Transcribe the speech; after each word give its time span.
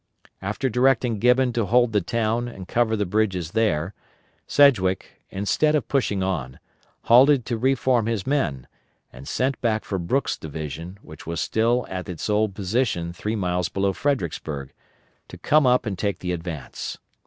After 0.41 0.67
directing 0.67 1.19
Gibbon 1.19 1.53
to 1.53 1.67
hold 1.67 1.93
the 1.93 2.01
town 2.01 2.47
and 2.47 2.67
cover 2.67 2.95
the 2.95 3.05
bridges 3.05 3.51
there, 3.51 3.93
Sedgwick, 4.47 5.21
instead 5.29 5.75
of 5.75 5.87
pushing 5.87 6.23
on, 6.23 6.57
halted 7.03 7.45
to 7.45 7.57
reform 7.59 8.07
his 8.07 8.25
men, 8.25 8.65
and 9.13 9.27
sent 9.27 9.61
back 9.61 9.85
for 9.85 9.99
Brooks' 9.99 10.37
division, 10.37 10.97
which 11.03 11.27
was 11.27 11.39
still 11.39 11.85
at 11.87 12.09
its 12.09 12.31
old 12.31 12.55
position 12.55 13.13
three 13.13 13.35
miles 13.35 13.69
below 13.69 13.93
Fredericksburg, 13.93 14.73
to 15.27 15.37
come 15.37 15.67
up 15.67 15.85
and 15.85 15.99
take 15.99 16.17
the 16.17 16.31
advance. 16.31 16.97